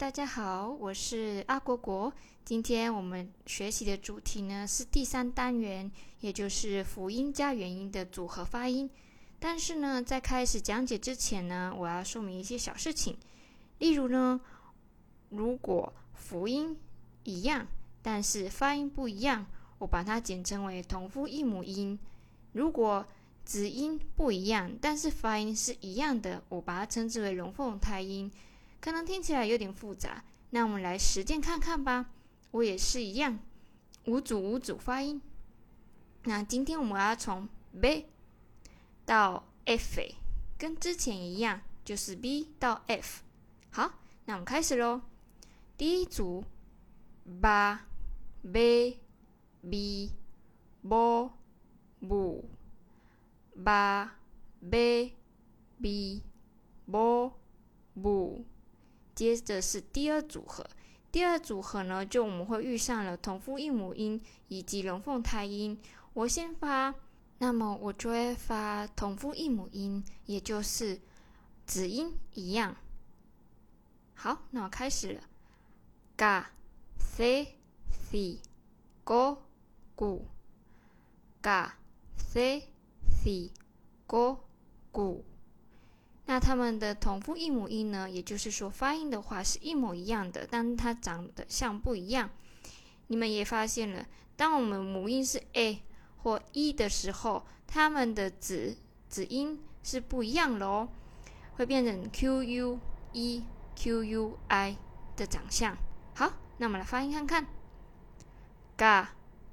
[0.00, 2.10] 大家好，我是阿果果。
[2.42, 8.88] 今天我们学习的主题呢是第三单元，也就是辅音加元音的组合发音。
[9.38, 13.14] 但是呢，在开始讲解之前呢，我要说明一些小事情。
[13.78, 14.40] 例如呢，
[15.28, 16.74] 如果辅音
[17.24, 17.66] 一样，
[18.00, 19.44] 但是发音不一样，
[19.76, 21.98] 我把它简称为同父异母音；
[22.52, 23.06] 如果
[23.44, 28.32] 子音不一样，但是发音是一样的，我把它称之为龙凤胎音。
[28.80, 32.10] 可能听起来有点复杂，那我们来实践看看吧。
[32.52, 33.38] 我也是一样，
[34.06, 35.20] 五组五组发音。
[36.24, 37.48] 那今天我们要从
[37.80, 38.06] B
[39.04, 40.00] 到 F，
[40.58, 43.22] 跟之前一样，就是 B 到 F。
[43.70, 43.92] 好，
[44.24, 45.02] 那我们开始喽。
[45.76, 46.44] 第一组
[47.40, 47.78] ，ba
[48.52, 48.98] b
[49.70, 50.12] b
[50.82, 51.30] bo
[52.02, 52.44] bu
[53.62, 54.08] ba
[54.70, 55.12] b
[55.80, 56.22] b
[56.86, 57.32] bo
[57.94, 58.44] bu。
[59.14, 60.66] 接着是第二组合，
[61.12, 65.78] 第二组合呢，就我们会遇上了同父异母音以及龙凤胎音。
[66.12, 66.94] 我先发，
[67.38, 71.00] 那么我就会发同父异母音，也就是
[71.66, 72.76] 子音一样。
[74.14, 75.20] 好，那我开始了
[76.16, 76.44] ，ga
[76.98, 77.46] se
[77.90, 78.38] si
[79.04, 79.38] go
[79.96, 80.22] gu
[81.42, 81.70] ga
[82.16, 82.62] se
[83.08, 83.50] si
[84.06, 84.38] go
[84.92, 85.22] gu。
[86.30, 88.08] 那它们的同父异母音呢？
[88.08, 92.30] 也就是说，发音的话是一模一样的，但它长得像不一样。
[93.08, 94.06] 你们也发现了，
[94.36, 95.82] 当我们母音是 a
[96.22, 98.76] 或 e 的时候，它们的子
[99.08, 100.88] 子音是不一样的哦，
[101.56, 102.78] 会变成 q u
[103.12, 103.44] e
[103.74, 104.76] q u i
[105.16, 105.76] 的长相。
[106.14, 107.46] 好，那我们来发音看看
[108.78, 109.08] ：ga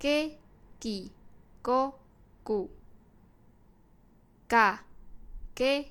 [0.00, 0.38] ge
[0.80, 1.10] gi
[1.60, 1.92] go
[2.42, 2.70] gu
[4.48, 4.78] ga
[5.54, 5.88] ge。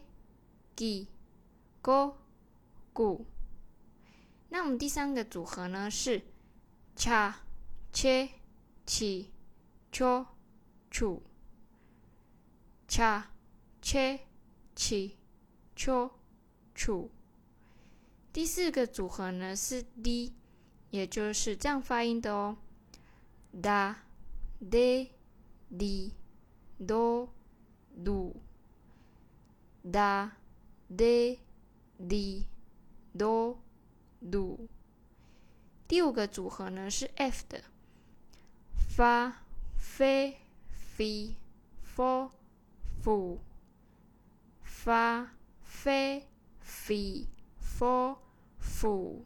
[0.75, 1.07] Gi
[1.81, 2.17] go
[2.93, 3.25] gu，
[4.49, 6.21] 那我们第三个组合呢是
[6.95, 7.33] cha
[7.91, 8.29] che
[8.85, 9.31] chi
[9.91, 10.27] cho
[10.89, 11.21] chu
[12.87, 13.31] cha
[13.81, 14.19] che
[14.75, 15.15] chi
[15.75, 16.11] cho
[16.75, 17.09] chu。
[18.33, 20.33] 第四个组合呢是 d，
[20.89, 22.57] 也就是这样发音的哦
[23.53, 23.95] ，da
[24.59, 25.09] de
[25.69, 26.11] di
[26.77, 27.29] do
[28.03, 28.35] du
[29.83, 30.40] da。
[30.97, 31.39] D
[31.97, 32.45] d
[33.17, 33.57] do
[34.19, 34.67] do，
[35.87, 37.63] 第五个组合呢是 f 的
[38.95, 39.33] ，fa
[39.79, 40.35] fe
[40.97, 41.35] fi
[41.95, 42.31] fo
[43.03, 43.39] fu
[44.65, 45.29] fa
[45.63, 46.23] fe
[46.61, 47.27] fi
[47.61, 48.17] fo
[48.59, 49.21] fu。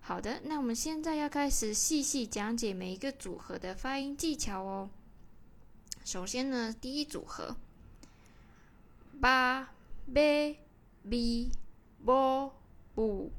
[0.00, 4.90] 好的，那我们现在要开始细细讲解每一个组合的发音技巧哦。
[6.04, 7.56] 首先呢，第一组合，
[9.20, 9.70] 八。
[10.06, 11.52] Baby
[12.04, 12.52] bo
[12.94, 13.30] bu，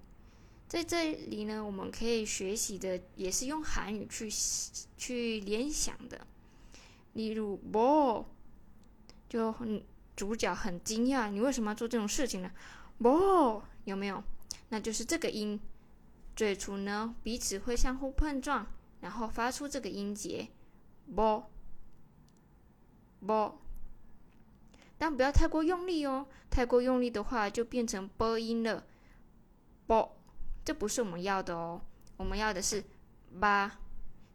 [0.68, 4.30] 在这里呢，我们可以学习的也是用韩语去
[4.98, 6.26] 去联想的。
[7.14, 8.26] 例如 bo，
[9.30, 9.84] 就很
[10.16, 12.52] 主角很惊讶，你为什么要做这种事情呢
[13.00, 14.24] ？bo 有没有？
[14.70, 15.60] 那就是这个音，
[16.36, 18.66] 最初呢彼此会相互碰撞，
[19.02, 20.48] 然后发出这个音节
[21.14, 21.44] bo
[23.20, 23.60] bo。
[25.06, 28.86] 但不要太过用力哦，太过用力的话就变成波音了，
[29.86, 30.16] 波，
[30.64, 31.82] 这不是我们要的哦。
[32.16, 32.82] 我们要的是
[33.38, 33.80] 八，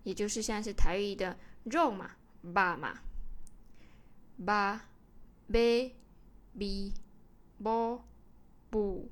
[0.03, 2.11] 也就是像是台语的肉嘛，
[2.53, 2.99] 八嘛，
[4.45, 4.91] 八
[5.51, 5.95] ，b
[6.59, 6.93] b
[7.65, 8.03] bo
[8.71, 9.07] bu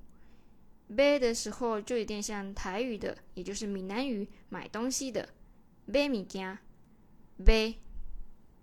[0.94, 5.26] b 的时候就有点像台语的，也就是闽南语买东西的
[5.90, 6.58] b 米家
[7.42, 7.78] b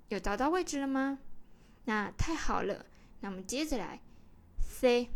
[0.10, 1.18] 有找到位置了吗？
[1.86, 2.86] 那太好了，
[3.20, 4.00] 那我们接着来
[4.60, 5.10] ，c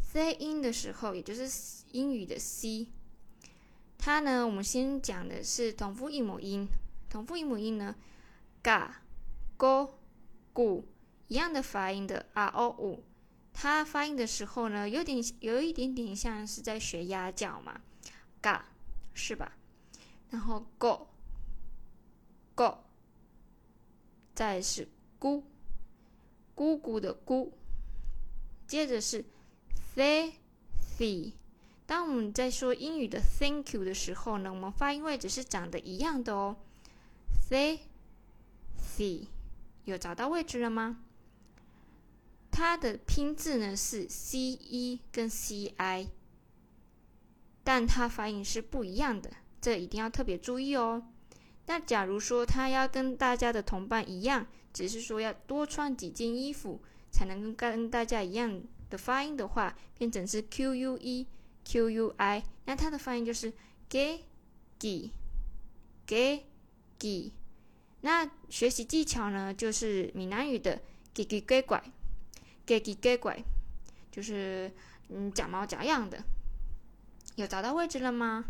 [0.00, 2.88] c 音的时候，也就是英语的 c，
[3.98, 6.66] 它呢，我们先讲的是同父异母音。
[7.10, 7.94] 同父异母音呢
[8.62, 8.90] ，ga、
[9.56, 9.98] go、
[10.54, 10.84] gu
[11.28, 13.02] 一样的发音的 r o u，
[13.52, 17.80] 它发音的时候呢，有点有一点点像是在学鸭叫嘛
[18.42, 18.62] ，ga
[19.14, 19.56] 是吧？
[20.30, 21.08] 然后 go、
[22.54, 22.78] go，
[24.34, 24.88] 再是。
[25.18, 25.44] 姑，
[26.54, 27.52] 姑姑的姑，
[28.66, 29.24] 接着是
[29.94, 30.34] thank
[30.98, 31.32] you。
[31.86, 36.56] 当我们在说英语的 thank you 的时候呢，我们发音位置是长得一样的哦。
[37.48, 37.80] thank
[38.98, 39.26] you，
[39.84, 41.02] 有找到位置了吗？
[42.50, 46.08] 它的拼字呢是 c e 跟 c i，
[47.62, 49.30] 但它发音是不一样的，
[49.60, 51.06] 这一定要特别注意哦。
[51.68, 56.80] 那假如说他要跟大家的同伴一样，只是说要多穿几件衣服
[57.10, 61.26] 才能跟跟大家一样的发音的话，变成是 q u e
[61.64, 63.52] Q U I，那它的发音就是
[63.90, 64.24] G
[64.78, 65.12] G
[66.06, 66.46] G
[66.98, 67.34] G。
[68.00, 70.80] 那学习技巧呢，就是闽南语的
[71.12, 71.84] G G G 拐
[72.64, 73.44] ，G G G 拐，
[74.10, 74.72] 就是
[75.10, 76.24] 嗯假毛假样的。
[77.36, 78.46] 有找到位置了吗？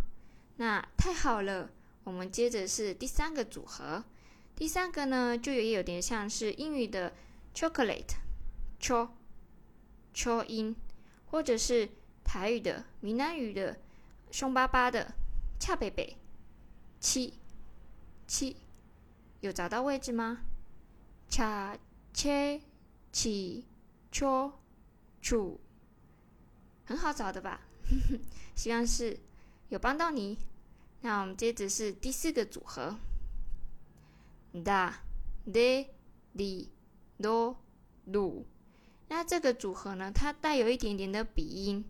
[0.59, 1.69] 那太好了，
[2.09, 4.03] 我们接着是第三个组合。
[4.57, 7.13] 第三个呢，就也有点像是英语的
[7.55, 9.11] chocolate，cho
[10.15, 10.75] cho 音，
[11.27, 11.91] 或者是
[12.25, 13.77] 台语的闽南语的
[14.31, 15.15] 凶巴巴的
[15.61, 16.17] 恰贝贝
[16.99, 17.35] 七
[18.27, 18.57] 七，
[19.41, 20.39] 有找到位置吗？
[21.29, 21.77] 恰
[22.15, 22.63] 切
[23.13, 23.67] 起
[24.11, 24.59] 戳
[25.21, 25.61] 楚，
[26.87, 27.61] 很好找的吧？
[28.57, 29.21] 希望是
[29.69, 30.39] 有帮到你。
[31.01, 32.97] 那我们接着是第四个组合
[34.53, 34.95] ，da
[35.47, 35.89] de
[36.35, 36.69] li
[37.21, 37.57] do
[38.07, 38.45] lu。
[39.09, 41.85] 那这个组合呢，它带有一点点的鼻音。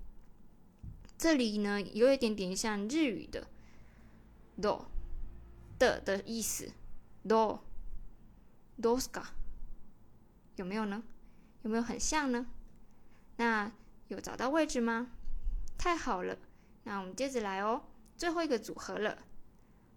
[1.16, 3.48] 这里呢，有一点点像日语的
[4.60, 4.84] do
[5.78, 6.70] 的的意思
[7.26, 7.58] ，do
[8.80, 9.24] doska
[10.54, 11.02] 有没有呢？
[11.62, 12.46] 有没有很像呢？
[13.36, 13.72] 那
[14.06, 15.10] 有找到位置吗？
[15.76, 16.38] 太好了，
[16.84, 17.82] 那我们接着来哦，
[18.18, 19.16] 最后一个组合了，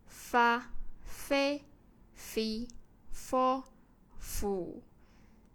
[0.05, 0.71] 发、
[1.03, 1.65] 飞、
[2.13, 2.67] 飞、
[3.11, 3.63] f、
[4.19, 4.83] f，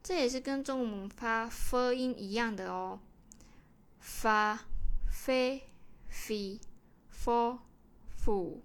[0.02, 2.98] 这也是跟中文发 f 音一样的哦，
[4.00, 4.64] 发、
[5.08, 5.62] 飞、
[6.08, 6.60] 飞、
[7.08, 7.60] f、
[8.16, 8.62] f。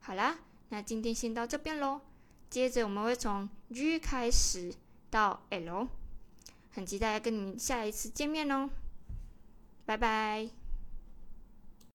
[0.00, 0.38] 好啦，
[0.68, 2.02] 那今天先到这边喽，
[2.50, 4.74] 接着我们会从 G 开始
[5.08, 5.88] 到 L，
[6.72, 8.68] 很期待跟你们下一次见面哦。
[9.86, 10.61] 拜拜。